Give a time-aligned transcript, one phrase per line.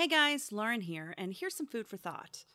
[0.00, 2.46] Hey guys, Lauren here, and here's some food for thought.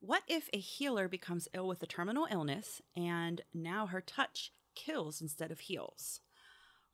[0.00, 5.20] What if a healer becomes ill with a terminal illness and now her touch kills
[5.20, 6.20] instead of heals?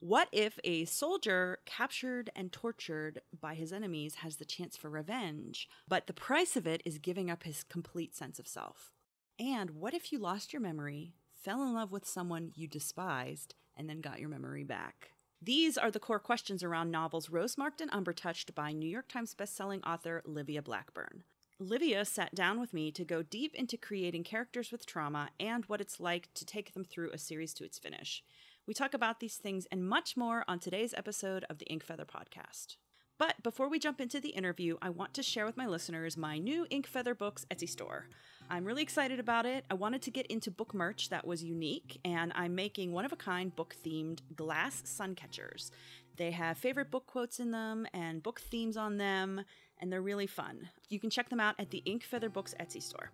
[0.01, 5.69] What if a soldier captured and tortured by his enemies has the chance for revenge,
[5.87, 8.91] but the price of it is giving up his complete sense of self?
[9.39, 13.89] And what if you lost your memory, fell in love with someone you despised, and
[13.89, 15.11] then got your memory back?
[15.43, 19.81] These are the core questions around novels Rosemarked and Umbertouched by New York Times bestselling
[19.83, 21.23] author Livia Blackburne.
[21.57, 25.81] Livia sat down with me to go deep into creating characters with trauma and what
[25.81, 28.23] it's like to take them through a series to its finish.
[28.67, 32.05] We talk about these things and much more on today's episode of the Ink Feather
[32.05, 32.75] podcast.
[33.17, 36.37] But before we jump into the interview, I want to share with my listeners my
[36.37, 38.09] new Ink Feather Books Etsy store.
[38.51, 39.63] I'm really excited about it.
[39.71, 43.13] I wanted to get into book merch that was unique, and I'm making one of
[43.13, 45.71] a kind book themed glass sun catchers.
[46.17, 49.45] They have favorite book quotes in them and book themes on them,
[49.79, 50.67] and they're really fun.
[50.89, 53.11] You can check them out at the Ink Feather Books Etsy store.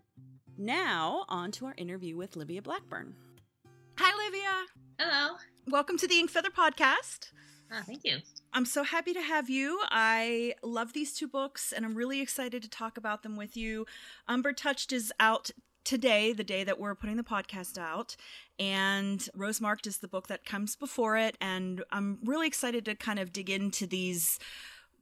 [0.58, 3.14] Now, on to our interview with Livia Blackburne.
[4.00, 4.66] Hi, Livia.
[4.98, 5.36] Hello.
[5.68, 7.30] Welcome to the Ink Feather podcast.
[7.72, 8.18] Oh, thank you.
[8.54, 9.82] I'm so happy to have you.
[9.90, 13.86] I love these two books and I'm really excited to talk about them with you.
[14.28, 15.52] Umber Touched is out
[15.84, 18.18] today, the day that we're putting the podcast out,
[18.60, 21.38] and Rosemarked is the book that comes before it.
[21.40, 24.38] And I'm really excited to kind of dig into these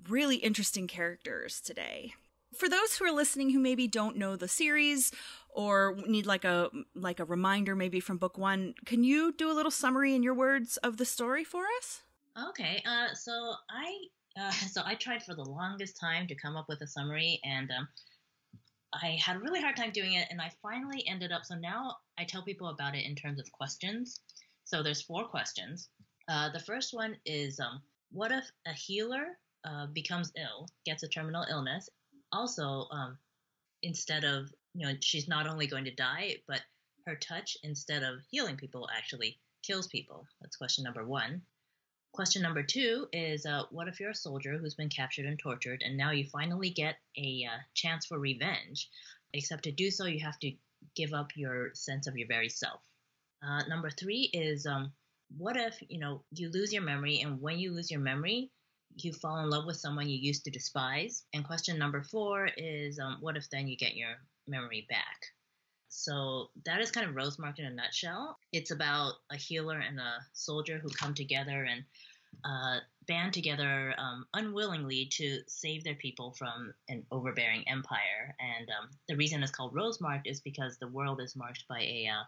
[0.07, 2.13] really interesting characters today.
[2.55, 5.11] For those who are listening who maybe don't know the series
[5.49, 9.53] or need like a like a reminder maybe from book 1, can you do a
[9.53, 12.03] little summary in your words of the story for us?
[12.37, 13.95] Okay, uh, so I
[14.39, 17.71] uh, so I tried for the longest time to come up with a summary, and
[17.71, 17.87] um,
[18.93, 20.27] I had a really hard time doing it.
[20.29, 21.45] And I finally ended up.
[21.45, 24.21] So now I tell people about it in terms of questions.
[24.65, 25.89] So there's four questions.
[26.27, 31.07] Uh, the first one is, um, what if a healer uh, becomes ill, gets a
[31.07, 31.89] terminal illness?
[32.31, 33.17] Also, um,
[33.83, 36.61] instead of you know, she's not only going to die, but
[37.07, 40.27] her touch, instead of healing people, actually kills people.
[40.41, 41.41] That's question number one.
[42.15, 45.83] Question number two is uh, what if you're a soldier who's been captured and tortured,
[45.85, 48.89] and now you finally get a uh, chance for revenge?
[49.33, 50.53] Except to do so, you have to
[50.95, 52.79] give up your sense of your very self.
[53.45, 54.93] Uh, number three is um,
[55.37, 58.49] what if you know you lose your memory, and when you lose your memory,
[58.95, 61.25] you fall in love with someone you used to despise?
[61.33, 64.15] And question number four is um, what if then you get your
[64.47, 65.33] memory back?
[65.89, 68.37] So that is kind of Rosemarked in a nutshell.
[68.51, 71.83] It's about a healer and a soldier who come together and
[72.43, 78.35] uh, band together um, unwillingly to save their people from an overbearing empire.
[78.39, 82.09] And um, the reason it's called Rosemarked is because the world is marked by a
[82.11, 82.23] uh,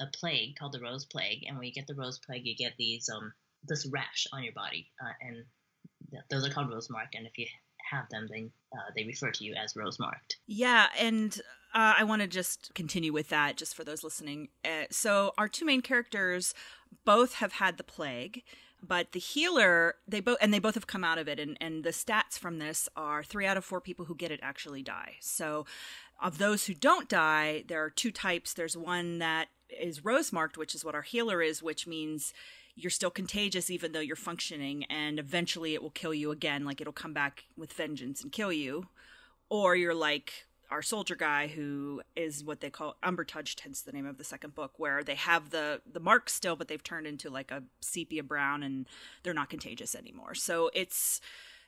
[0.00, 1.44] a plague called the Rose Plague.
[1.46, 3.32] And when you get the Rose Plague, you get these um,
[3.66, 5.44] this rash on your body, uh, and
[6.10, 7.14] th- those are called Rosemarked.
[7.14, 7.46] And if you
[7.90, 10.36] have them, then uh, they refer to you as Rosemarked.
[10.46, 11.40] Yeah, and
[11.74, 14.48] uh, I want to just continue with that, just for those listening.
[14.64, 16.54] Uh, so our two main characters
[17.04, 18.42] both have had the plague,
[18.80, 21.82] but the healer they both and they both have come out of it, and and
[21.82, 25.14] the stats from this are three out of four people who get it actually die.
[25.20, 25.66] So
[26.22, 28.54] of those who don't die, there are two types.
[28.54, 32.32] There's one that is rose marked, which is what our healer is, which means
[32.76, 36.80] you're still contagious even though you're functioning and eventually it will kill you again like
[36.80, 38.88] it'll come back with vengeance and kill you
[39.48, 43.92] or you're like our soldier guy who is what they call umber touched hence the
[43.92, 47.06] name of the second book where they have the the marks still but they've turned
[47.06, 48.88] into like a sepia brown and
[49.22, 50.34] they're not contagious anymore.
[50.34, 51.20] So it's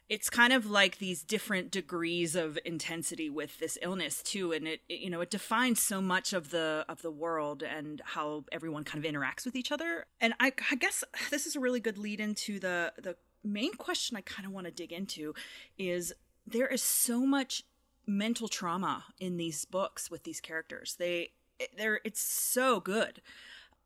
[0.08, 4.52] it's kind of like these different degrees of intensity with this illness too.
[4.52, 8.02] And it, it, you know it defines so much of the of the world and
[8.04, 10.06] how everyone kind of interacts with each other.
[10.20, 14.16] And i, I guess this is a really good lead into the the main question
[14.16, 15.32] i kind of want to dig into
[15.78, 16.12] is
[16.44, 17.62] there is so much
[18.06, 20.96] mental trauma in these books with these characters.
[20.98, 21.30] They
[21.76, 23.20] they're it's so good.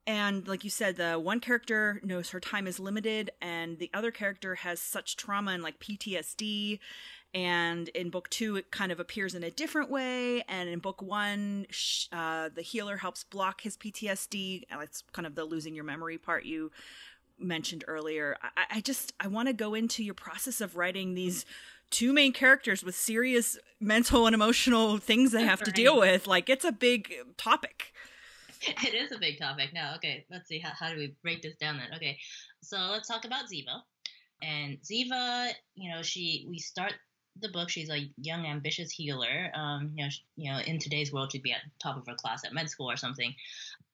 [0.07, 4.11] And like you said the one character knows her time is limited and the other
[4.11, 6.79] character has such trauma and like ptsd
[7.33, 10.43] and in book two it kind of appears in a different way.
[10.49, 11.67] And in book one
[12.13, 16.45] uh, the healer helps block his ptsd that's kind of the losing your memory part
[16.45, 16.73] you
[17.39, 18.37] mentioned earlier.
[18.43, 21.45] I, I just i want to go into your process of writing these
[21.91, 25.67] two main characters with serious mental and emotional things they have right.
[25.67, 27.93] to deal with like it's a big topic
[28.85, 29.71] it is a big topic.
[29.73, 30.59] No, okay, let's see.
[30.59, 31.97] How, how do we break this down then?
[31.97, 32.19] Okay,
[32.63, 33.81] so let's talk about Zivah.
[34.43, 36.93] And Zivah, you know, she we start
[37.41, 37.71] the book.
[37.71, 39.51] She's a young, ambitious healer.
[39.55, 42.15] Um, you know, she, you know, in today's world, she'd be at top of her
[42.15, 43.35] class at med school or something.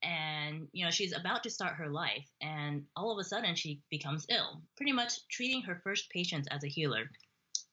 [0.02, 3.80] And you know, she's about to start her life, and all of a sudden, she
[3.88, 4.62] becomes ill.
[4.76, 7.08] Pretty much treating her first patients as a healer,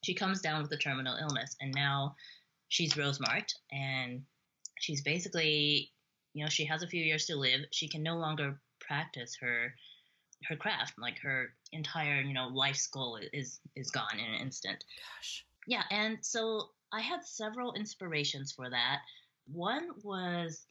[0.04, 2.16] she comes down with a terminal illness, and now
[2.70, 4.22] she's Rosemarked, and
[4.80, 5.92] she's basically,
[6.34, 7.62] you know, she has a few years to live.
[7.72, 9.74] She can no longer practice her
[10.48, 10.94] her craft.
[10.98, 14.84] Like her entire you know life's goal is is gone in an instant.
[15.18, 15.46] Gosh.
[15.68, 19.00] Yeah and so i had several inspirations for that.
[19.52, 20.66] One was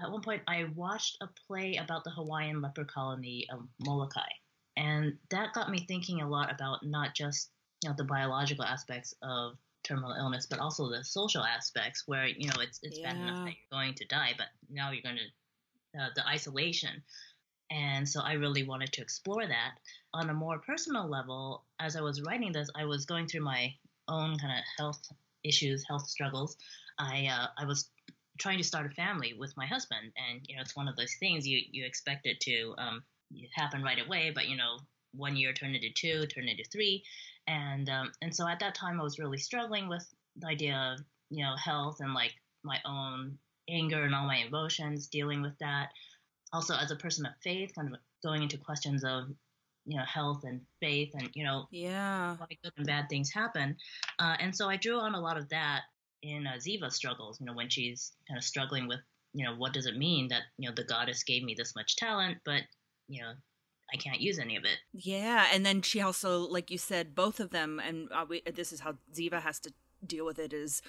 [0.00, 4.28] at one point i watched a play about the hawaiian leper colony of molokai
[4.76, 7.50] and that got me thinking a lot about not just
[7.84, 9.52] you know the biological aspects of
[9.84, 13.12] terminal illness but also the social aspects where you know it's it's yeah.
[13.12, 17.02] bad enough that you're going to die but now you're going to uh, the isolation
[17.70, 19.74] and so I really wanted to explore that.
[20.12, 23.74] On a more personal level, as I was writing this, I was going through my
[24.06, 25.02] own kind of health
[25.42, 26.56] issues, health struggles.
[26.98, 27.90] I uh, I was
[28.38, 31.14] trying to start a family with my husband, and you know it's one of those
[31.18, 33.02] things you you expect it to um,
[33.54, 34.78] happen right away, but you know
[35.12, 37.02] one year turned into two, turned into three,
[37.46, 40.06] and um, and so at that time I was really struggling with
[40.36, 42.32] the idea of you know health and like
[42.62, 43.38] my own
[43.68, 45.88] anger and all my emotions, dealing with that.
[46.52, 49.28] Also as a person of faith, kind of going into questions of
[49.86, 52.36] you know health and faith and you know yeah.
[52.36, 53.76] why good and bad things happen.
[54.18, 55.82] Uh, and so i drew on a lot of that
[56.22, 59.00] in uh, zivah struggles you know when she's kind of struggling with
[59.34, 61.96] you know what does it mean that you know the goddess gave me this much
[61.96, 62.62] talent but
[63.08, 63.32] you know
[63.92, 64.78] I can't use any of it.
[64.92, 68.72] Yeah, and then she also, like you said, both of them, and uh, we, this
[68.72, 69.72] is how Zivah has to
[70.06, 70.82] deal with it is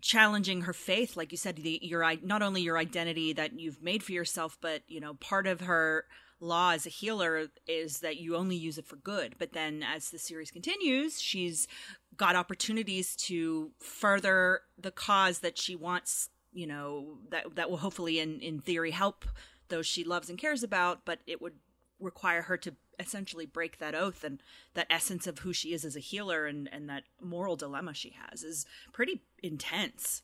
[0.00, 4.02] challenging her faith like you said the your not only your identity that you've made
[4.02, 6.04] for yourself but you know part of her
[6.40, 10.10] law as a healer is that you only use it for good but then as
[10.10, 11.68] the series continues she's
[12.16, 18.18] got opportunities to further the cause that she wants you know that that will hopefully
[18.18, 19.26] in in theory help
[19.68, 21.54] those she loves and cares about but it would
[22.00, 24.42] require her to essentially break that oath and
[24.74, 28.14] that essence of who she is as a healer and and that moral dilemma she
[28.30, 30.22] has is pretty intense.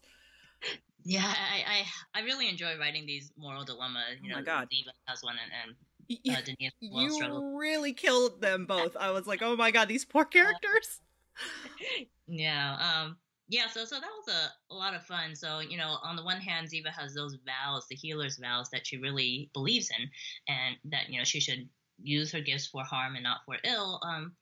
[1.04, 1.84] Yeah i
[2.14, 4.68] i, I really enjoy writing these moral dilemmas you oh know god.
[4.68, 5.76] Zivah has one and,
[6.28, 7.56] and uh, Denise you struggle.
[7.56, 8.96] really killed them both.
[8.96, 11.00] I was like oh my god these poor characters.
[12.28, 13.16] Yeah um
[13.48, 15.34] yeah, so so that was a, a lot of fun.
[15.34, 18.86] So you know, on the one hand, Zivah has those vows, the healer's vows that
[18.86, 20.08] she really believes in,
[20.48, 21.68] and that you know she should
[22.02, 24.00] use her gifts for harm and not for ill.
[24.02, 24.32] Um,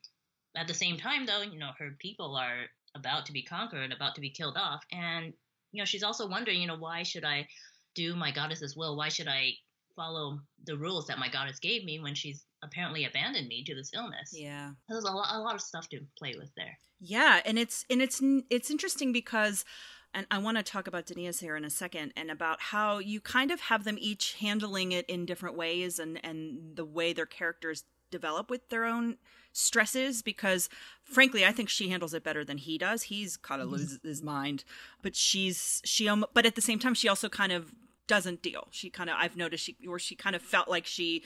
[0.57, 2.65] at the same time, though, you know, her people are
[2.95, 5.33] about to be conquered, about to be killed off, and
[5.71, 7.47] you know, she's also wondering, you know, why should I
[7.95, 8.97] do my goddess's will?
[8.97, 9.51] Why should I
[9.95, 13.91] follow the rules that my goddess gave me when she's apparently abandoned me to this
[13.93, 14.31] illness?
[14.33, 16.77] Yeah, there's a lot, a lot of stuff to play with there.
[16.99, 19.65] Yeah, and it's and it's it's interesting because
[20.13, 23.19] and I want to talk about Dineas here in a second and about how you
[23.19, 27.25] kind of have them each handling it in different ways and and the way their
[27.25, 29.17] characters develop with their own
[29.51, 30.69] stresses because
[31.03, 33.03] frankly I think she handles it better than he does.
[33.03, 33.77] He's kind of mm-hmm.
[33.77, 34.63] loses his mind,
[35.01, 37.73] but she's she um, but at the same time she also kind of
[38.07, 38.67] doesn't deal.
[38.71, 41.23] She kind of I've noticed she or she kind of felt like she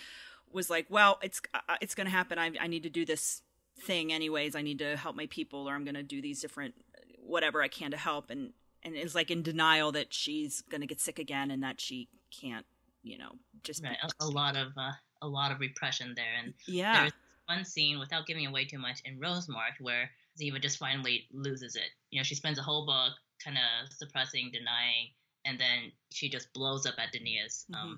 [0.52, 2.38] was like, well, it's uh, it's going to happen.
[2.38, 3.42] I I need to do this
[3.80, 4.56] thing anyways.
[4.56, 6.76] I need to help my people or I'm going to do these different
[7.18, 8.54] whatever I can to help and
[8.84, 12.08] and is like in denial that she's going to get sick again and that she
[12.32, 12.66] can't,
[13.04, 13.32] you know,
[13.64, 13.98] just right.
[14.02, 14.92] a, a, lot of uh,
[15.22, 16.34] a lot of repression there.
[16.42, 17.14] And yeah, there's
[17.48, 20.10] one scene without giving away too much in Rosemarked where
[20.40, 21.90] Zivah just finally loses it.
[22.12, 25.10] You know, she spends a whole book kind of suppressing, denying,
[25.46, 27.66] and then she just blows up at Dineas.
[27.72, 27.76] Mm-hmm.
[27.76, 27.98] Um,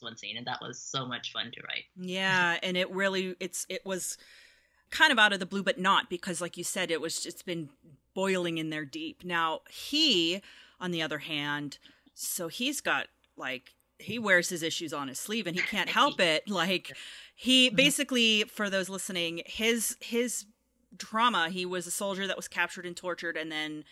[0.00, 1.84] one scene, and that was so much fun to write.
[1.96, 4.18] Yeah, and it really it's it was
[4.90, 7.42] kind of out of the blue, but not because, like you said, it was it's
[7.42, 7.70] been
[8.14, 9.24] boiling in there deep.
[9.24, 10.42] Now, he,
[10.80, 11.78] on the other hand,
[12.14, 13.06] so he's got
[13.36, 16.48] like he wears his issues on his sleeve and he can't help it.
[16.48, 16.96] Like
[17.34, 17.76] he mm-hmm.
[17.76, 20.46] basically for those listening, his his
[20.98, 23.84] trauma, he was a soldier that was captured and tortured and then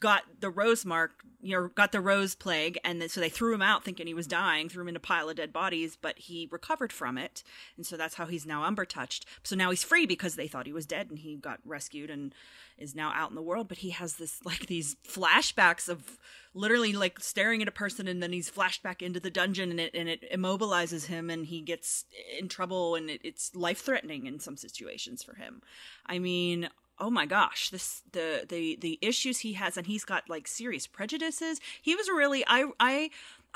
[0.00, 3.54] got the rose mark, you know, got the rose plague, and then, so they threw
[3.54, 6.18] him out thinking he was dying, threw him in a pile of dead bodies, but
[6.18, 7.42] he recovered from it,
[7.76, 9.26] and so that's how he's now umber touched.
[9.42, 12.34] So now he's free because they thought he was dead, and he got rescued and
[12.78, 13.68] is now out in the world.
[13.68, 16.18] But he has this like these flashbacks of
[16.54, 19.80] literally like staring at a person, and then he's flashed back into the dungeon, and
[19.80, 22.04] it and it immobilizes him, and he gets
[22.38, 25.62] in trouble, and it, it's life threatening in some situations for him.
[26.06, 30.28] I mean, oh my gosh this the the the issues he has and he's got
[30.28, 33.10] like serious prejudices he was really i i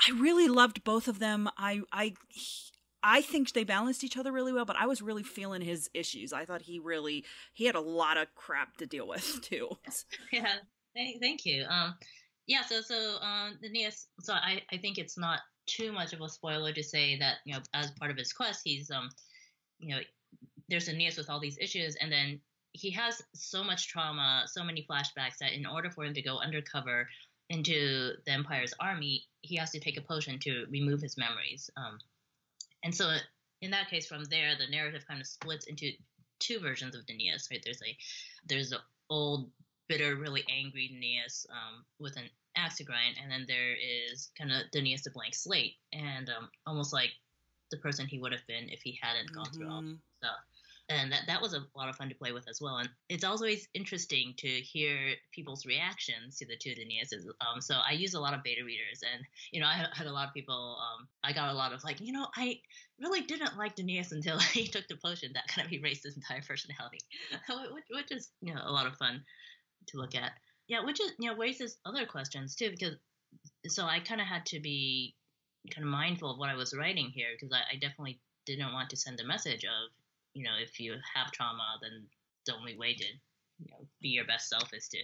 [0.07, 4.31] i really loved both of them i i he, I think they balanced each other
[4.31, 6.33] really well, but I was really feeling his issues.
[6.33, 9.69] I thought he really he had a lot of crap to deal with too.
[10.31, 10.55] Yeah,
[10.95, 11.65] thank, thank you.
[11.69, 11.95] Um,
[12.47, 13.87] yeah, so so um, the.
[14.21, 17.53] So I I think it's not too much of a spoiler to say that you
[17.53, 19.09] know as part of his quest, he's um,
[19.79, 20.01] you know,
[20.67, 22.39] there's a Nias with all these issues, and then
[22.73, 26.37] he has so much trauma, so many flashbacks that in order for him to go
[26.39, 27.07] undercover
[27.49, 31.69] into the Empire's army, he has to take a potion to remove his memories.
[31.77, 31.97] Um,
[32.83, 33.15] and so,
[33.61, 35.91] in that case, from there, the narrative kind of splits into
[36.39, 37.49] two versions of Dineas.
[37.51, 37.61] Right?
[37.63, 37.97] There's a
[38.47, 39.49] there's the old,
[39.87, 44.51] bitter, really angry Dineas um, with an axe to grind, and then there is kind
[44.51, 47.09] of Dineas the blank slate, and um, almost like
[47.71, 49.57] the person he would have been if he hadn't gone mm-hmm.
[49.57, 49.93] through all mm-hmm.
[50.19, 50.37] stuff
[50.89, 52.77] and that, that was a lot of fun to play with as well.
[52.77, 54.97] And it's always interesting to hear
[55.31, 57.25] people's reactions to the two Daniuses.
[57.41, 60.11] Um, so I use a lot of beta readers, and you know, I had a
[60.11, 60.77] lot of people.
[60.79, 62.59] Um, I got a lot of like, you know, I
[62.99, 65.31] really didn't like Dineas until he took the potion.
[65.33, 66.99] That kind of erased his entire personality,
[67.73, 69.23] which, which is you know a lot of fun
[69.87, 70.31] to look at.
[70.67, 72.95] Yeah, which is you know raises other questions too because
[73.67, 75.15] so I kind of had to be
[75.73, 78.89] kind of mindful of what I was writing here because I, I definitely didn't want
[78.89, 79.91] to send a message of
[80.33, 82.05] you know, if you have trauma, then
[82.45, 84.97] the only way to, you know, be your best self is to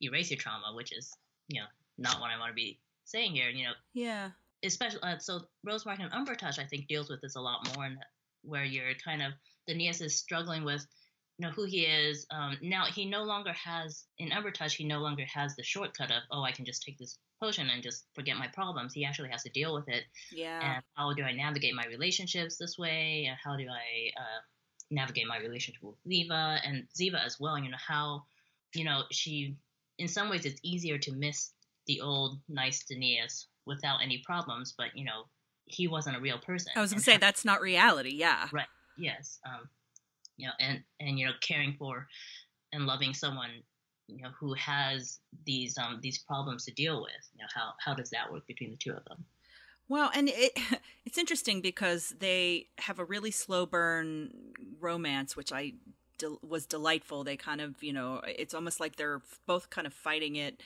[0.00, 1.12] erase your trauma, which is,
[1.48, 1.66] you know,
[1.98, 3.48] not what I want to be saying here.
[3.48, 4.30] You know, yeah.
[4.64, 7.98] Especially uh, so, Rosemark and Umbertouch, I think, deals with this a lot more, and
[8.42, 9.32] where you're kind of
[9.68, 10.86] Dineas is struggling with,
[11.38, 12.26] you know, who he is.
[12.30, 16.22] Um, now he no longer has in Umbertouch, he no longer has the shortcut of,
[16.30, 18.94] oh, I can just take this potion and just forget my problems.
[18.94, 20.04] He actually has to deal with it.
[20.32, 20.76] Yeah.
[20.76, 23.26] And how do I navigate my relationships this way?
[23.28, 24.40] And How do I uh,
[24.90, 27.58] navigate my relationship with Zivah and Zivah as well.
[27.58, 28.24] You know how,
[28.74, 29.56] you know, she
[29.98, 31.52] in some ways it's easier to miss
[31.86, 35.24] the old nice Dineas without any problems, but you know
[35.64, 36.72] he wasn't a real person.
[36.76, 38.14] I was gonna say that's not reality.
[38.14, 38.48] Yeah.
[38.52, 38.66] Right.
[38.96, 39.38] Yes.
[39.44, 39.68] Um.
[40.36, 42.06] You know, and and you know, caring for
[42.72, 43.50] and loving someone
[44.08, 47.12] you know who has these um these problems to deal with.
[47.34, 49.24] You know how how does that work between the two of them?
[49.88, 50.52] Well, and it
[51.04, 54.30] it's interesting because they have a really slow burn
[54.80, 55.74] romance, which I
[56.18, 57.24] de- was delightful.
[57.24, 60.62] They kind of, you know, it's almost like they're both kind of fighting it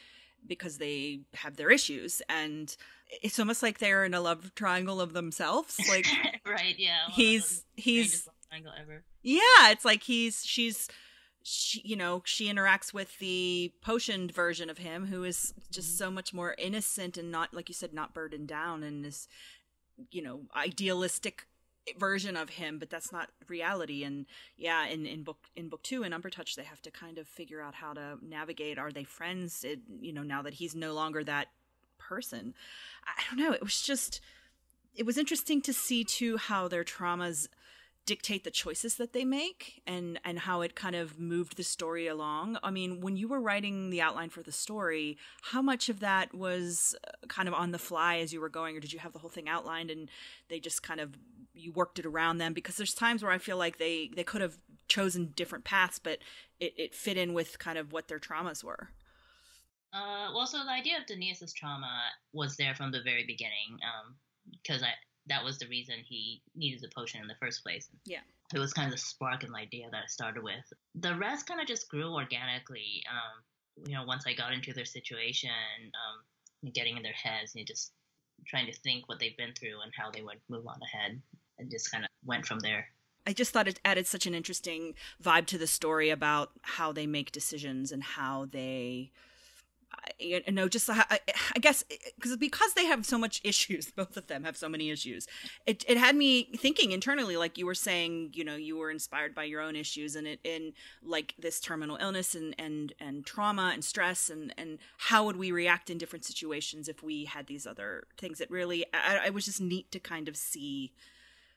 [0.47, 2.77] because they have their issues and
[3.23, 6.07] it's almost like they're in a love triangle of themselves like
[6.47, 10.89] right yeah he's he's triangle ever yeah it's like he's she's
[11.43, 16.05] she you know she interacts with the potioned version of him who is just mm-hmm.
[16.05, 19.27] so much more innocent and not like you said not burdened down and this
[20.11, 21.47] you know idealistic
[21.99, 24.05] version of him but that's not reality.
[24.05, 27.27] And yeah in in book in book 2 in umbertouch they have to kind of
[27.27, 28.79] figure out how to navigate.
[28.79, 29.65] Are they friends?
[29.65, 31.49] It, you know now that he's no longer that
[31.99, 32.55] person.
[33.07, 33.53] I don't know.
[33.53, 34.21] It was just
[34.95, 37.49] it was interesting to see too how their traumas
[38.07, 42.07] dictate the choices that they make and and how it kind of moved the story
[42.07, 42.59] along.
[42.63, 46.35] I mean when you were writing the outline for the story how much of that
[46.35, 49.13] was uh, kind of on the fly as you were going or did you have
[49.13, 50.11] the whole thing outlined and
[50.49, 51.17] they just kind of
[51.55, 52.53] you worked it around them?
[52.53, 56.19] Because there's times where i feel like they they could have chosen different paths but
[56.59, 58.91] it, it fit in with kind of what their traumas were.
[59.93, 62.03] Uh, well, so the idea of Dineas's trauma
[62.33, 64.17] was there from the very beginning, um
[64.51, 64.91] because I
[65.27, 67.89] that was the reason he needed the potion in the first place.
[68.05, 68.21] Yeah.
[68.55, 70.65] It was kind of the spark and idea that I started with.
[70.97, 73.05] The rest kind of just grew organically.
[73.09, 77.67] Um, you know, once I got into their situation, um, getting in their heads, and
[77.67, 77.93] just
[78.47, 81.21] trying to think what they've been through and how they would move on ahead,
[81.59, 82.87] and just kind of went from there.
[83.27, 87.07] I just thought it added such an interesting vibe to the story about how they
[87.07, 89.13] make decisions and how they
[90.21, 91.05] you know just I,
[91.55, 91.85] I guess
[92.17, 95.27] because because they have so much issues both of them have so many issues
[95.67, 99.35] it, it had me thinking internally like you were saying you know you were inspired
[99.35, 100.73] by your own issues and it in
[101.03, 105.53] like this terminal illness and and and trauma and stress and and how would we
[105.53, 108.41] react in different situations if we had these other things?
[108.41, 110.93] It really I, it was just neat to kind of see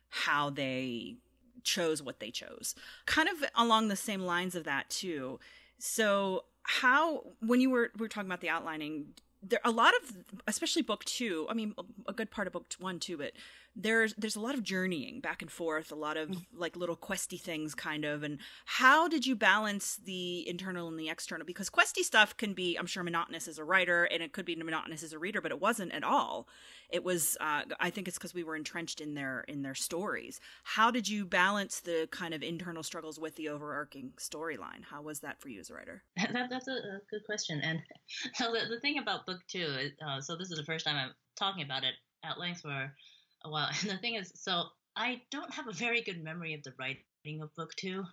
[0.10, 1.15] how they
[1.63, 2.75] chose what they chose.
[3.05, 5.39] Kind of along the same lines of that too.
[5.79, 9.05] So how when you were we were talking about the outlining
[9.41, 10.15] there a lot of
[10.48, 11.75] especially book two i mean
[12.08, 13.34] a good part of book one too but
[13.75, 16.45] there's there's a lot of journeying back and forth a lot of mm.
[16.53, 21.09] like little questy things kind of and how did you balance the internal and the
[21.09, 21.45] external?
[21.45, 24.55] Because questy stuff can be i'm sure monotonous as a writer and it could be
[24.55, 26.47] monotonous as a reader but it wasn't at all.
[26.89, 30.39] It was uh, i think it's because we were entrenched in their in their stories.
[30.63, 34.83] How did you balance the kind of internal struggles with the overarching storyline?
[34.89, 36.03] How was that for you as a writer?
[36.33, 37.79] That, that's a, a, good question and
[38.35, 41.11] so the, the thing about book two uh, so this is the first time i'm
[41.37, 42.91] talking about it at length for
[43.50, 43.69] while.
[43.81, 47.41] And the thing is, so I don't have a very good memory of the writing
[47.41, 48.03] of book two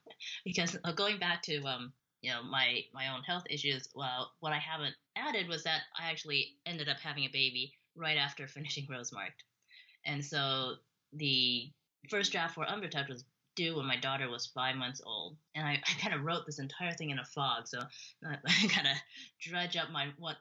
[0.44, 3.88] because uh, going back to um, you know my my own health issues.
[3.94, 8.18] Well, what I haven't added was that I actually ended up having a baby right
[8.18, 9.44] after finishing Rosemarked,
[10.06, 10.75] and so
[11.12, 11.70] the
[12.08, 13.25] first draft for Umbertouch was
[13.56, 16.58] due when my daughter was five months old, and I, I kind of wrote this
[16.58, 17.66] entire thing in a fog.
[17.66, 17.80] So
[18.25, 18.96] I, I kind of
[19.40, 20.37] dredge up my what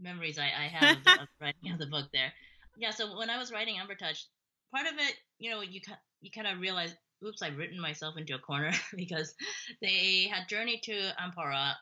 [0.00, 2.32] memories I, I have of, of writing of the book there.
[2.76, 4.24] Yeah, so when I was writing Umbertouch,
[4.74, 5.80] part of it, you know, you
[6.20, 9.34] you kind of realize, oops, I've written myself into a corner because
[9.80, 11.74] they had journeyed to Ampara,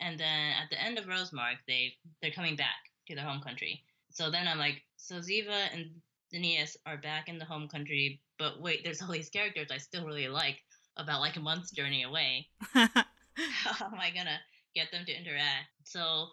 [0.00, 2.76] and then at the end of Rosemark, they they're coming back
[3.08, 3.84] to their home country.
[4.10, 5.90] So then I'm like, so Zivah and
[6.34, 10.04] Dineas are back in the home country, but wait, there's all these characters I still
[10.06, 10.58] really like
[10.96, 12.48] about like a month's journey away.
[12.74, 14.40] How am I gonna
[14.74, 15.68] get them to interact?
[15.84, 16.28] So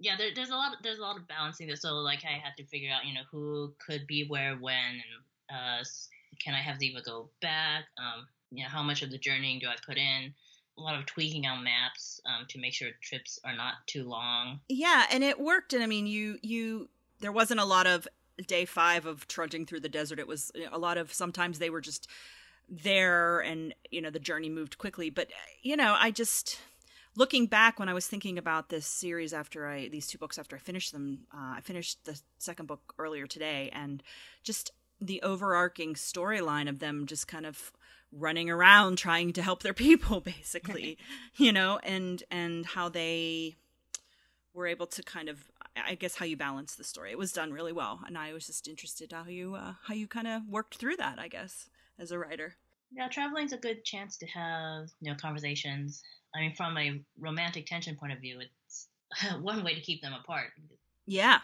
[0.00, 0.72] yeah, there, there's a lot.
[0.82, 1.76] There's a lot of balancing there.
[1.76, 5.50] So like, I had to figure out, you know, who could be where when, and
[5.50, 5.84] uh,
[6.42, 7.84] can I have Zivah go back?
[7.98, 10.32] Um, you know, how much of the journeying do I put in?
[10.78, 14.60] A lot of tweaking on maps um, to make sure trips are not too long.
[14.68, 15.74] Yeah, and it worked.
[15.74, 16.88] And I mean, you you
[17.20, 18.08] there wasn't a lot of
[18.46, 20.18] day five of trudging through the desert.
[20.18, 22.08] It was a lot of sometimes they were just
[22.70, 25.10] there, and you know the journey moved quickly.
[25.10, 25.28] But
[25.62, 26.58] you know, I just
[27.20, 30.56] looking back when I was thinking about this series after I these two books after
[30.56, 34.02] I finished them, uh, I finished the second book earlier today, and
[34.42, 34.70] just
[35.02, 37.72] the overarching storyline of them just kind of
[38.10, 40.96] running around trying to help their people, basically,
[41.36, 43.56] you know, and and how they
[44.54, 47.10] were able to kind of I guess how you balance the story.
[47.10, 50.08] It was done really well, and I was just interested how you uh, how you
[50.08, 51.18] kind of worked through that.
[51.18, 52.56] I guess as a writer.
[52.92, 56.02] Yeah, traveling's a good chance to have you know conversations
[56.34, 58.88] I mean, from a romantic tension point of view, it's
[59.40, 60.52] one way to keep them apart.
[61.06, 61.40] Yeah.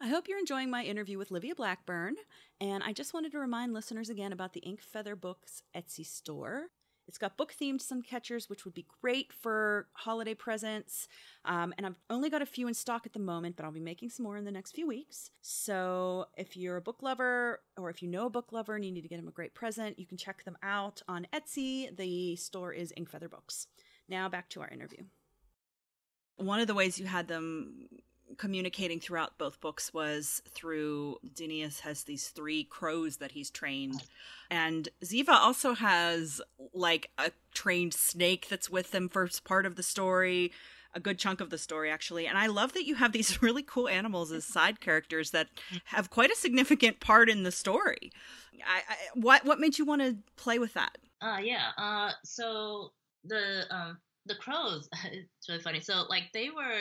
[0.00, 2.16] I hope you're enjoying my interview with Livia Blackburne,
[2.60, 6.66] and I just wanted to remind listeners again about the Ink Feather Books Etsy store.
[7.06, 11.06] It's got book themed sun catchers, which would be great for holiday presents.
[11.44, 13.80] Um, and I've only got a few in stock at the moment, but I'll be
[13.80, 15.30] making some more in the next few weeks.
[15.42, 18.90] So if you're a book lover or if you know a book lover and you
[18.90, 21.94] need to get them a great present, you can check them out on Etsy.
[21.94, 23.66] The store is Ink Feather Books.
[24.08, 25.04] Now back to our interview.
[26.36, 27.88] One of the ways you had them
[28.34, 34.04] communicating throughout both books was through Dineas has these three crows that he's trained.
[34.50, 36.40] And Zivah also has
[36.72, 40.52] like a trained snake that's with them for part of the story,
[40.94, 42.26] a good chunk of the story actually.
[42.26, 45.48] And I love that you have these really cool animals as side characters that
[45.86, 48.12] have quite a significant part in the story.
[48.66, 50.98] I, I what what made you want to play with that?
[51.20, 51.70] Uh yeah.
[51.76, 52.92] Uh so
[53.24, 55.80] the um the crows it's really funny.
[55.80, 56.80] So like they were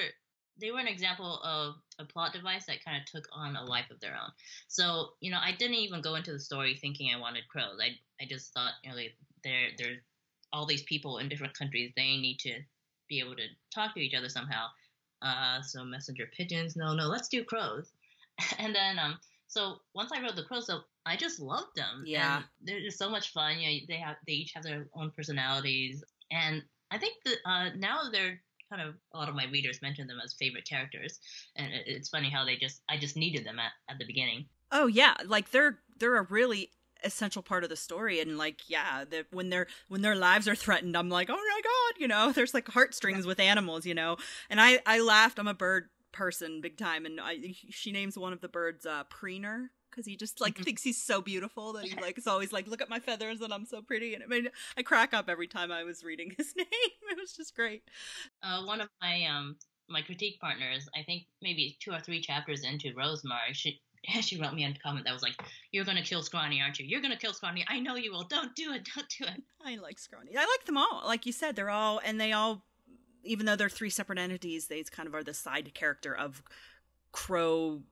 [0.60, 3.90] they were an example of a plot device that kind of took on a life
[3.92, 4.32] of their own.
[4.68, 7.80] So, you know, I didn't even go into the story thinking I wanted crows.
[7.82, 9.14] I I just thought, you know, they,
[9.44, 9.98] they're they're
[10.52, 11.92] all these people in different countries.
[11.96, 12.54] They need to
[13.10, 14.68] be able to talk to each other somehow.
[15.22, 17.92] Uh, so messenger pigeons, no, no, let's do crows.
[18.60, 22.04] and then um, so once I wrote the crows, so I just loved them.
[22.06, 23.60] Yeah, and they're just so much fun.
[23.60, 27.70] You know, they have they each have their own personalities, and I think that uh,
[27.78, 28.42] now they're
[28.74, 31.20] kind of a lot of my readers mention them as favorite characters,
[31.56, 34.46] and it's funny how they just I just needed them at, at the beginning.
[34.72, 36.72] Oh yeah, like they're they're a really
[37.04, 40.56] essential part of the story and like yeah the, when their when their lives are
[40.56, 42.32] threatened i'm like oh my god you know?
[42.36, 44.16] There's like heartstrings with animals you know?
[44.50, 45.38] And i i laughed.
[45.38, 49.04] I'm a bird person big time and I, she names one of the birds uh
[49.12, 50.64] preener because he just like mm-hmm.
[50.64, 53.54] thinks he's so beautiful that he like is always like look at my feathers and
[53.54, 56.54] i'm so pretty and it made i crack up every time i was reading his
[56.58, 57.84] name it was just great
[58.44, 59.56] uh, one of my um
[59.90, 63.80] my critique partners i think maybe two or three chapters into rosemark she
[64.22, 65.36] she wrote me a comment that was like,
[65.72, 66.86] "You're gonna kill Scrawny, aren't you?
[66.86, 67.66] You're gonna kill Scrawny.
[67.70, 68.24] I know you will.
[68.24, 68.90] Don't do it.
[68.96, 70.36] Don't do it." I like Scrawny.
[70.36, 71.04] I like them all.
[71.06, 72.66] Like you said, they're all and they all,
[73.24, 76.44] even though they're three separate entities, they kind of are the side character of
[77.12, 77.84] Crow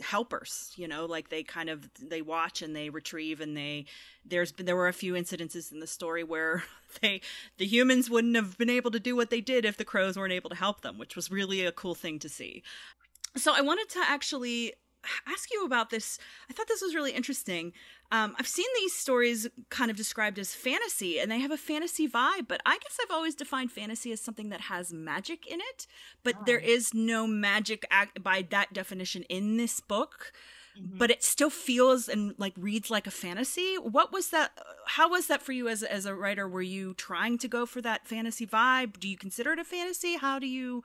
[0.00, 3.84] helpers you know like they kind of they watch and they retrieve and they
[4.24, 6.64] there's been there were a few incidences in the story where
[7.00, 7.20] they
[7.58, 10.32] the humans wouldn't have been able to do what they did if the crows weren't
[10.32, 12.62] able to help them which was really a cool thing to see
[13.36, 14.72] so i wanted to actually
[15.26, 16.18] ask you about this.
[16.48, 17.72] I thought this was really interesting.
[18.12, 22.08] Um, I've seen these stories kind of described as fantasy, and they have a fantasy
[22.08, 25.86] vibe, but I guess I've always defined fantasy as something that has magic in it,
[26.22, 26.42] but oh.
[26.46, 30.32] there is no magic act by that definition in this book.
[30.78, 30.98] Mm-hmm.
[30.98, 33.76] But it still feels and like reads like a fantasy.
[33.76, 34.58] What was that?
[34.86, 36.48] How was that for you as as a writer?
[36.48, 38.98] Were you trying to go for that fantasy vibe?
[38.98, 40.16] Do you consider it a fantasy?
[40.16, 40.82] How do you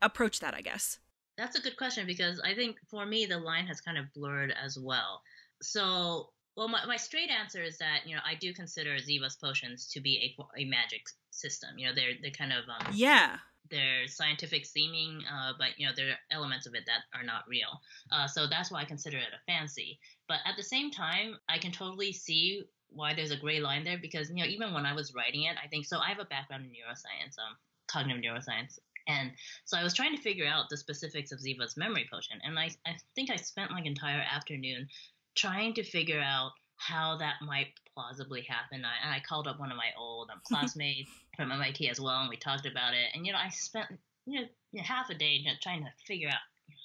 [0.00, 0.54] approach that?
[0.54, 1.00] I guess.
[1.36, 4.54] That's a good question because I think for me the line has kind of blurred
[4.62, 5.22] as well.
[5.60, 9.86] So, well, my, my straight answer is that you know I do consider Zivah's potions
[9.92, 11.70] to be a, a magic system.
[11.78, 13.38] You know, they're they're kind of um, yeah
[13.70, 17.44] they're scientific seeming, uh, but you know there are elements of it that are not
[17.48, 17.80] real.
[18.10, 19.98] Uh, so that's why I consider it a fancy.
[20.28, 23.98] But at the same time, I can totally see why there's a gray line there
[24.00, 25.98] because you know even when I was writing it, I think so.
[25.98, 27.56] I have a background in neuroscience, um,
[27.88, 29.30] cognitive neuroscience, and
[29.64, 32.70] so I was trying to figure out the specifics of Zivah's memory potion, and I
[32.86, 34.88] I think I spent like entire afternoon
[35.34, 38.84] trying to figure out how that might plausibly happen.
[38.84, 42.20] I, and I called up one of my old um, classmates from MIT as well,
[42.20, 43.14] and we talked about it.
[43.14, 43.86] And you know, I spent
[44.26, 46.40] you know half a day trying to figure out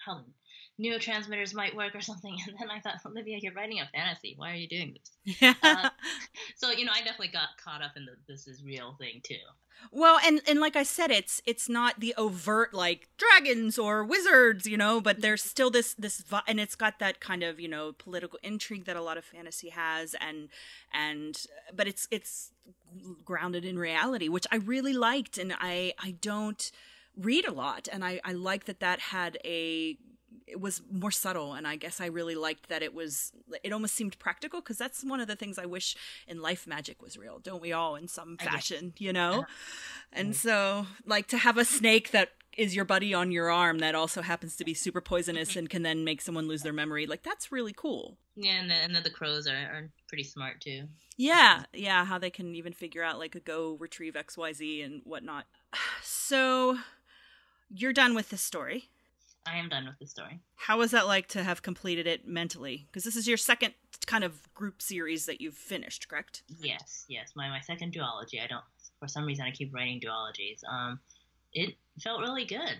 [0.06, 0.22] how
[0.80, 2.38] neurotransmitters might work or something.
[2.48, 4.36] And then I thought, Olivia, you're writing a fantasy.
[4.38, 5.38] Why are you doing this?
[5.42, 5.54] Yeah.
[5.64, 5.90] Uh,
[6.56, 9.36] so you know, I definitely got caught up in the this is real thing too.
[9.92, 14.66] Well, and and like I said, it's it's not the overt like dragons or wizards,
[14.66, 17.94] you know, but there's still this this and it's got that kind of you know
[17.94, 20.50] political intrigue that a lot of fantasy has, and
[20.94, 22.52] and but it's it's
[23.24, 26.72] grounded in reality, which I really liked, and I I don't
[27.16, 29.98] read a lot, and I I like that that had a
[30.48, 33.32] it was more subtle and i guess i really liked that it was
[33.64, 35.96] it almost seemed practical because that's one of the things i wish
[36.28, 39.46] in life magic was real don't we all in some fashion you know?
[40.14, 40.48] And mm-hmm.
[40.48, 44.22] so like to have a snake that is your buddy on your arm that also
[44.22, 47.52] happens to be super poisonous and can then make someone lose their memory like that's
[47.52, 48.18] really cool.
[48.36, 50.88] Yeah and then, and the crows are, are pretty smart too.
[51.18, 55.46] Yeah yeah how they can even figure out like a go retrieve xyz and whatnot.
[56.02, 56.78] So
[57.70, 58.90] you're done with the story
[59.48, 60.40] I am done with the story.
[60.56, 62.86] How was that like to have completed it mentally?
[62.88, 63.74] Because this is your second
[64.06, 66.44] kind of group series that you've finished, correct?
[66.48, 67.32] Yes, yes.
[67.36, 68.44] My my second duology.
[68.44, 68.64] I don't.
[69.00, 70.64] For some reason, I keep writing duologies.
[70.70, 71.00] Um,
[71.54, 72.78] it felt really good.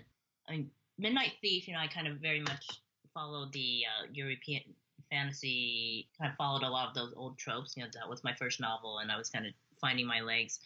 [0.48, 1.66] I mean, Midnight Thief.
[1.66, 2.66] You know, I kind of very much
[3.14, 4.62] followed the uh, European
[5.10, 6.08] fantasy.
[6.20, 7.74] Kind of followed a lot of those old tropes.
[7.76, 10.58] You know, that was my first novel, and I was kind of finding my legs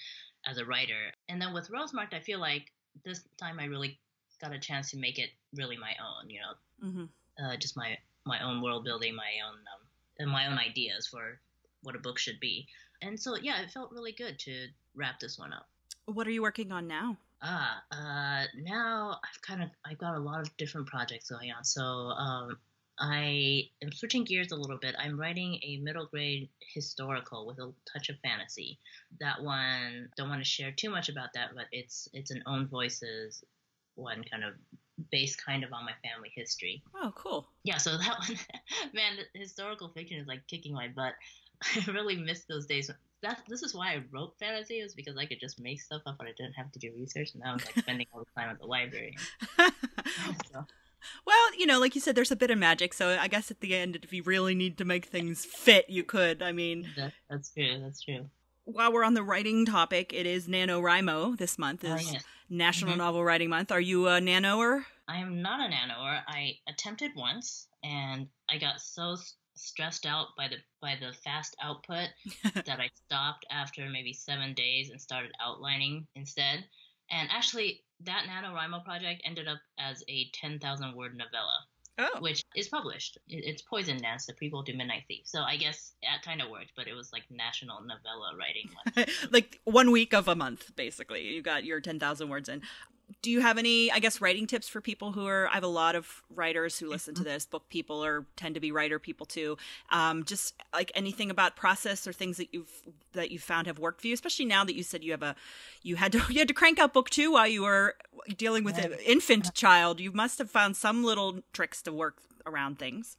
[0.46, 1.12] as a writer.
[1.28, 2.72] And then with Rosemarked, I feel like
[3.04, 3.98] this time I really
[4.42, 6.28] got a chance to make it really my own.
[6.28, 7.44] You know, mm-hmm.
[7.44, 9.86] uh, just my my own world building, my own um,
[10.18, 11.38] and my own ideas for
[11.82, 12.66] what a book should be.
[13.00, 15.66] And so yeah, it felt really good to wrap this one up.
[16.06, 17.16] What are you working on now?
[17.42, 21.64] Ah, uh, now I've kind of I've got a lot of different projects going on.
[21.64, 22.58] So um,
[22.98, 24.94] I am switching gears a little bit.
[24.98, 28.78] I'm writing a middle grade historical with a touch of fantasy.
[29.20, 32.68] That one don't want to share too much about that, but it's it's an own
[32.68, 33.42] voices
[33.94, 34.54] one kind of
[35.10, 36.82] based kind of on my family history.
[36.94, 37.48] Oh, cool.
[37.64, 38.38] Yeah, so that one,
[38.94, 41.14] man, historical fiction is like kicking my butt.
[41.88, 42.90] I really miss those days.
[43.22, 46.16] That this is why I wrote fantasy was because I could just make stuff up
[46.18, 47.30] and I didn't have to do research.
[47.34, 49.16] And now I'm like spending all the time at the library.
[49.58, 50.66] so.
[51.24, 52.94] Well, you know, like you said, there's a bit of magic.
[52.94, 56.02] So I guess at the end, if you really need to make things fit, you
[56.02, 56.42] could.
[56.42, 57.78] I mean, that, that's true.
[57.80, 58.28] That's true
[58.64, 62.24] while we're on the writing topic, it is NaNoWriMo this month oh, is oh, yes.
[62.52, 62.98] National mm-hmm.
[62.98, 63.72] Novel Writing Month.
[63.72, 64.84] Are you a nanoer?
[65.08, 66.20] I am not a nanoer.
[66.28, 69.16] I attempted once and I got so
[69.54, 72.10] stressed out by the by the fast output
[72.66, 76.64] that I stopped after maybe 7 days and started outlining instead.
[77.10, 81.66] And actually that NaNoWriMo project ended up as a 10,000 word novella
[81.98, 82.20] oh.
[82.20, 83.18] which is published.
[83.28, 85.22] It's Poison Dance, the prequel to Midnight Thief.
[85.24, 88.70] So I guess that kind of worked, but it was like national novella writing
[89.30, 91.22] like one week of a month, basically.
[91.22, 92.62] You got your 10,000 words in
[93.22, 95.68] do you have any i guess writing tips for people who are i have a
[95.68, 97.30] lot of writers who listen to mm-hmm.
[97.30, 99.56] this book people or tend to be writer people too.
[99.90, 102.70] Um, just like anything about process or things that you've
[103.12, 105.36] that you found have worked for you especially now that you said you have a
[105.82, 107.94] you had to you had to crank out book two while you were
[108.36, 110.00] dealing with an infant child.
[110.00, 113.16] You must have found some little tricks to work around things.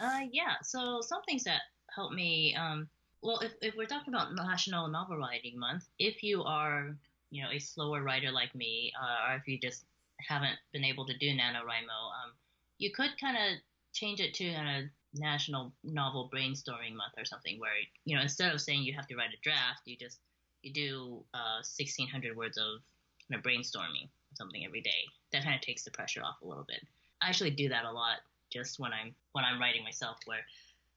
[0.00, 0.54] Uh yeah.
[0.62, 1.60] So some things that
[1.94, 2.88] help me um
[3.22, 6.96] well if, if we're talking about national novel writing month if you are
[7.34, 9.84] you know a slower writer like me, uh, or if you just
[10.20, 12.30] haven't been able to do NaNoWriMo, um,
[12.78, 13.58] you could kind of
[13.92, 17.70] change it to a national novel brainstorming month or something where
[18.04, 20.20] you know instead of saying you have to write a draft, you just
[20.62, 22.80] you do uh, 1600 words of
[23.28, 25.02] you know, brainstorming or something every day.
[25.32, 26.80] That kind of takes the pressure off a little bit.
[27.20, 28.18] I actually do that a lot
[28.52, 30.18] just when I'm when I'm writing myself.
[30.26, 30.46] Where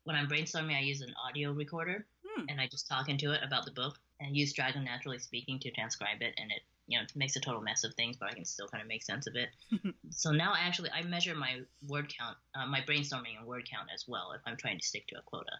[0.04, 2.46] when I'm brainstorming, I use an audio recorder hmm.
[2.48, 5.72] and I just talk into it about the book and use Dragon Naturally Speaking to
[5.72, 8.46] transcribe it, and it you know makes a total mess of things, but I can
[8.46, 9.50] still kind of make sense of it.
[10.10, 14.06] so now actually I measure my word count, uh, my brainstorming and word count as
[14.08, 15.52] well if I'm trying to stick to a quota.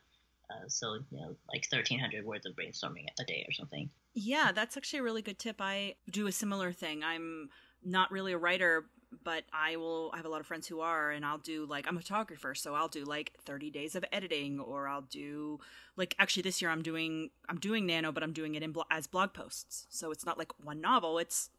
[0.50, 3.90] Uh, so you know, like 1,300 words of brainstorming a day or something.
[4.14, 5.58] Yeah, that's actually a really good tip.
[5.60, 7.04] I do a similar thing.
[7.04, 7.50] I'm
[7.84, 8.86] not really a writer,
[9.28, 11.86] but I will I have a lot of friends who are and I'll do like
[11.86, 15.60] I'm a photographer so I'll do like 30 days of editing or I'll do
[15.98, 18.86] like actually this year I'm doing I'm doing nano but I'm doing it in blo-
[18.90, 21.50] as blog posts so it's not like one novel it's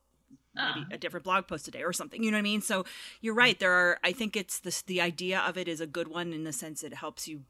[0.54, 0.94] maybe ah.
[0.94, 2.87] a different blog post a day or something you know what I mean so
[3.20, 6.09] you're right there are I think it's this the idea of it is a good
[6.09, 7.42] one in the sense it helps you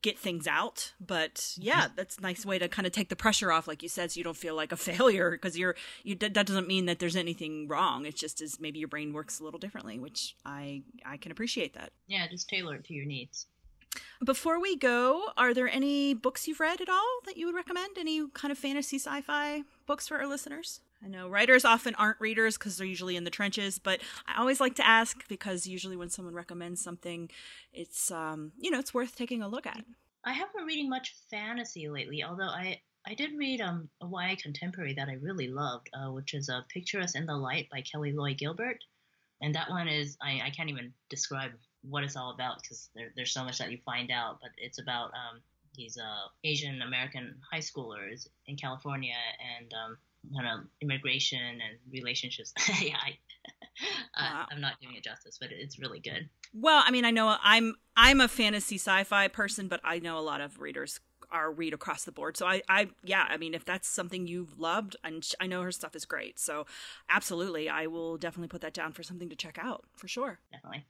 [0.00, 0.92] get things out.
[1.00, 1.94] But yeah, mm-hmm.
[1.96, 4.18] that's a nice way to kind of take the pressure off, like you said, so
[4.18, 6.14] you don't feel like a failure because you're you.
[6.14, 8.06] That doesn't mean that there's anything wrong.
[8.06, 11.74] It's just as maybe your brain works a little differently, which I I can appreciate
[11.74, 11.92] that.
[12.06, 13.46] Yeah, just tailor it to your needs.
[14.24, 17.98] Before we go, are there any books you've read at all that you would recommend?
[17.98, 20.80] Any kind of fantasy sci-fi books for our listeners?
[21.04, 24.60] I know writers often aren't readers because they're usually in the trenches, but I always
[24.60, 27.30] like to ask because usually when someone recommends something,
[27.72, 29.84] it's um, you know it's worth taking a look at.
[30.24, 34.36] I haven't been reading much fantasy lately, although I I did read um, a YA
[34.40, 37.80] contemporary that I really loved, uh, which is uh, "Picture Us in the Light" by
[37.82, 38.84] Kelly Loy Gilbert,
[39.40, 41.50] and that one is I, I can't even describe
[41.82, 44.78] what it's all about because there, there's so much that you find out, but it's
[44.78, 45.40] about um,
[45.74, 49.16] these uh, Asian American high schoolers in California
[49.58, 49.96] and um,
[50.34, 52.52] kind of immigration and relationships.
[52.82, 53.18] yeah, I,
[54.16, 54.46] uh, wow.
[54.50, 56.28] I, am not doing it justice, but it's really good.
[56.54, 60.20] Well, I mean, I know I'm I'm a fantasy sci-fi person, but I know a
[60.20, 62.36] lot of readers are read across the board.
[62.36, 65.72] So I, I, yeah, I mean, if that's something you've loved, and I know her
[65.72, 66.66] stuff is great, so
[67.08, 70.40] absolutely, I will definitely put that down for something to check out for sure.
[70.52, 70.84] Definitely.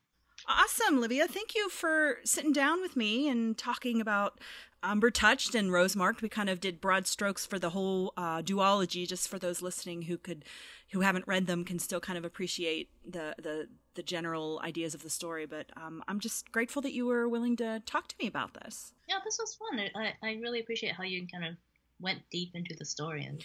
[0.49, 1.29] Awesome, Livia.
[1.29, 4.41] Thank you for sitting down with me and talking about
[4.83, 6.23] Umber Touched and Rosemarked.
[6.23, 10.03] We kind of did broad strokes for the whole uh, duology, just for those listening
[10.03, 10.45] who could,
[10.91, 15.03] who haven't read them, can still kind of appreciate the the the general ideas of
[15.03, 15.47] the story.
[15.47, 18.93] But um, I'm just grateful that you were willing to talk to me about this.
[19.09, 19.81] Yeah, this was fun.
[19.95, 21.55] I I really appreciate how you kind of
[22.01, 23.45] went deep into the story and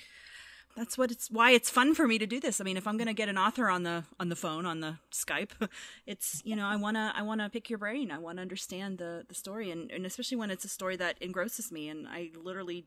[0.78, 2.62] that's what it's why it's fun for me to do this.
[2.62, 4.80] I mean, if I'm going to get an author on the on the phone on
[4.80, 5.50] the Skype,
[6.06, 8.12] it's you know I want to I want to pick your brain.
[8.12, 11.18] I want to understand the the story and and especially when it's a story that
[11.22, 12.86] engrosses me and I literally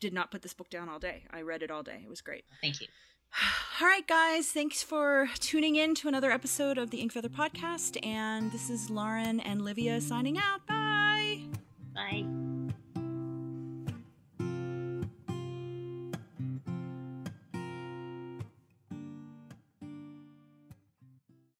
[0.00, 1.24] did not put this book down all day.
[1.30, 2.00] I read it all day.
[2.02, 2.44] It was great.
[2.60, 2.88] Thank you.
[3.80, 8.04] All right, guys, thanks for tuning in to another episode of the Ink Feather podcast.
[8.04, 10.66] And this is Lauren and Livia signing out.
[10.66, 11.38] Bye.
[11.94, 12.51] Bye.